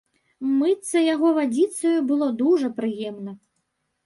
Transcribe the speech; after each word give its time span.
Мыцца 0.61 1.03
яго 1.13 1.27
вадзіцаю 1.39 1.93
было 2.09 2.31
дужа 2.41 2.71
прыемна. 2.79 3.31